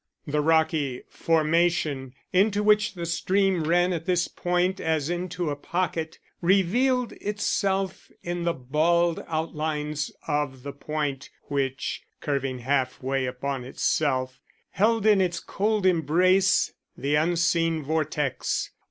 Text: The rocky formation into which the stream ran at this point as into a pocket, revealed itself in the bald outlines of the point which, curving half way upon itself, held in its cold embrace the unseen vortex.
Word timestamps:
The 0.25 0.41
rocky 0.41 1.03
formation 1.09 2.15
into 2.33 2.63
which 2.63 2.95
the 2.95 3.05
stream 3.05 3.65
ran 3.65 3.93
at 3.93 4.07
this 4.07 4.27
point 4.27 4.79
as 4.79 5.11
into 5.11 5.51
a 5.51 5.55
pocket, 5.55 6.17
revealed 6.41 7.11
itself 7.13 8.09
in 8.23 8.41
the 8.43 8.53
bald 8.53 9.23
outlines 9.27 10.09
of 10.27 10.63
the 10.63 10.73
point 10.73 11.29
which, 11.49 12.01
curving 12.19 12.57
half 12.57 13.03
way 13.03 13.27
upon 13.27 13.63
itself, 13.63 14.39
held 14.71 15.05
in 15.05 15.21
its 15.21 15.39
cold 15.39 15.85
embrace 15.85 16.73
the 16.97 17.13
unseen 17.13 17.83
vortex. 17.83 18.71